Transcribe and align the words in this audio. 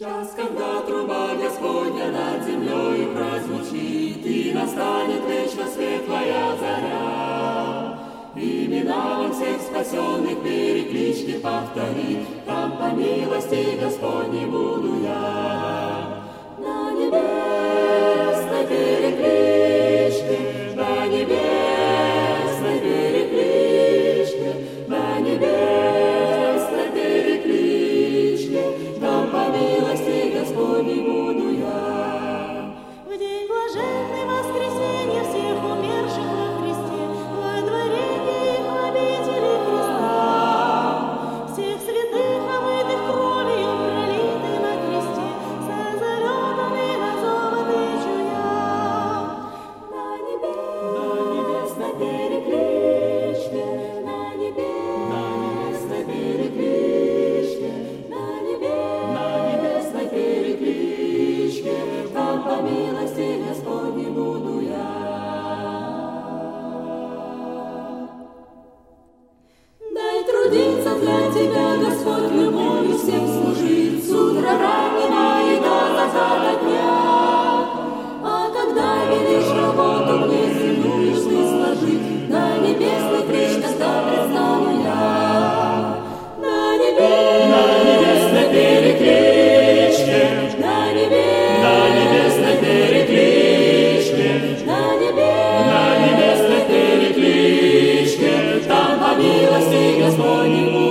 Час, 0.00 0.32
когда 0.34 0.80
труба 0.80 1.34
Господня 1.34 2.10
над 2.10 2.42
землей 2.46 3.06
прозвучит, 3.14 4.24
И 4.24 4.50
настанет 4.54 5.28
вечно 5.28 5.66
светлая 5.66 6.56
заря. 6.56 7.98
Имена 8.34 9.18
вам 9.18 9.34
всех 9.34 9.60
спасенных 9.60 10.42
переклички 10.42 11.38
повторит, 11.38 12.46
Там 12.46 12.78
по 12.78 12.96
милости 12.96 13.78
Господь 13.78 14.32
трудится 70.50 70.96
для 70.96 71.30
тебя 71.30 71.76
Господь 71.76 72.32
любовью 72.32 72.98
милости 99.20 100.00
Господнему. 100.00 100.89